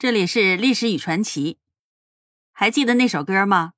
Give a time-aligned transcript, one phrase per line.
[0.00, 1.58] 这里是历史与传奇，
[2.52, 3.74] 还记得那首歌吗？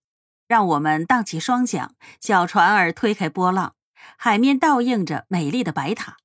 [0.47, 3.75] 让我们荡起双桨，小船儿推开波浪，
[4.17, 6.19] 海面倒映着美丽的白塔。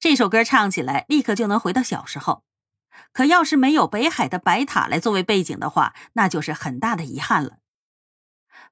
[0.00, 2.42] 这首歌唱起来，立刻就能回到小时候。
[3.12, 7.58] 可要是没有北海的白塔来作为背景的话，那就是很大的遗憾了。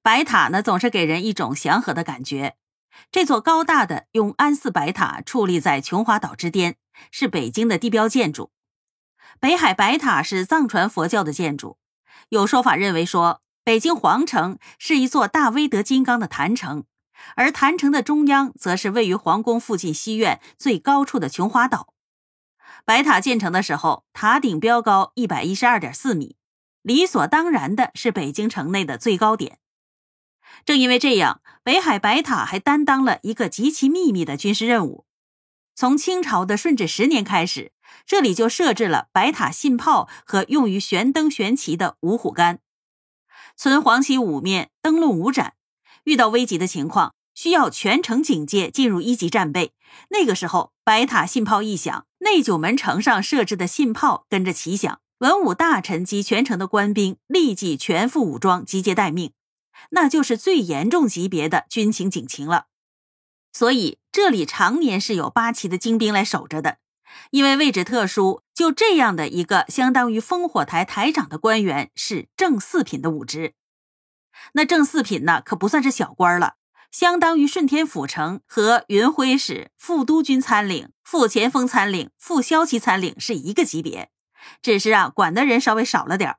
[0.03, 2.57] 白塔呢，总是给人一种祥和的感觉。
[3.13, 6.75] 这座高大的永安寺白塔矗立在琼华岛之巅，
[7.13, 8.51] 是北京的地标建筑。
[9.39, 11.79] 北海白塔是藏传佛教的建筑，
[12.31, 16.85] 有说法认为说，北京皇城是一座大威德金刚的坛城，
[17.35, 21.93] 而坛城的中央则是位于皇宫附近西苑最高处的琼华岛。
[22.85, 26.37] 白塔建成的时候，塔顶标高一百一十二点四米，
[26.83, 29.59] 理所当然的是北京城内的最高点。
[30.65, 35.05] 正因为这样，北海白塔还担当了一个极其秘密的军事任务。
[35.75, 37.73] 从清朝的顺治十年开始，
[38.07, 42.61] 这里就设置了白塔信炮和用于悬灯悬旗的五虎杆，
[43.57, 45.55] 存黄旗五面，灯笼五盏。
[46.05, 49.73] 遇到危急的情况，需要全城警戒，进入一级战备。
[50.11, 59.33] 那个时候，白塔信炮一响，内九门城上设置的信炮跟着齐响，文武大臣及全城的官兵立即全副武装，集结待命，
[59.91, 62.67] 那就是最严重级别的军情警情了。
[63.53, 66.79] 所以这里常年是有八旗的精兵来守着的，
[67.31, 73.55] 因为位置特殊，就这样的一个相当于烽火台台长的官员是正四品的武职。
[74.53, 76.55] 那正四品呢，可不算是小官了，
[76.91, 84.11] 相当于顺天府城和云辉使、副都军参领、副前锋参领、副骁骑参领是一个级别，
[84.61, 86.39] 只是啊，管的人稍微少了点儿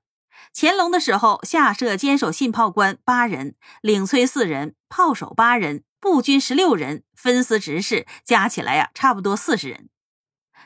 [0.53, 5.83] 乾隆的时候下设坚守信炮官八人，领崔四人，炮手八人。
[5.99, 9.89] 步军十六人，分司执事加起来呀，差不多四十人。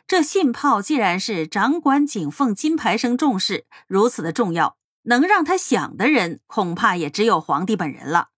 [0.07, 8.29] 这信炮既然是掌管景凤金牌声重视，如此的重要，能让他响的人，恐怕也只有皇帝本人了。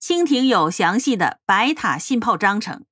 [0.00, 2.84] 清廷有详细的白塔信炮章程，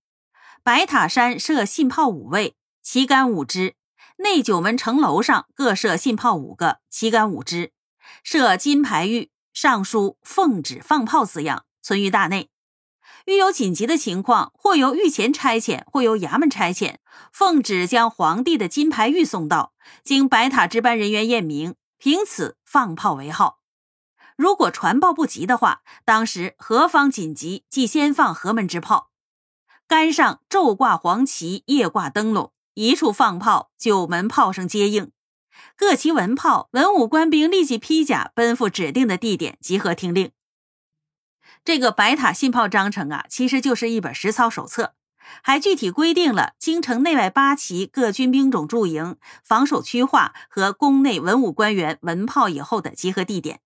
[0.63, 3.75] 白塔山设信炮五位，旗杆五支；
[4.19, 7.73] 内九门城楼上各设信炮五个，旗杆五支，
[8.23, 12.50] 设金牌玉，上书“奉旨放炮”字样，存于大内。
[13.31, 16.97] 遇有紧急的情况，或由御前差遣，或由衙门差遣，
[17.33, 23.61] 奉旨将皇帝的金牌玉送到，经白塔值班人员验明，凭此放炮为号。
[24.37, 29.11] 如果传报不及的话，当时何方紧急，即先放何门之炮。
[29.87, 35.13] 杆上昼挂黄旗，夜挂灯笼，一处放炮，九门炮声接应。
[35.77, 40.33] 各旗文炮、文武官兵立即披甲，奔赴指定的地点集合听令。
[41.63, 44.95] 这个白塔信炮章程啊，其实就是一本实操手册，
[45.43, 53.61] 还具体规定了京城内外八旗各军兵种驻营、防守区划和宫内文武官员闻炮以后的集合地点。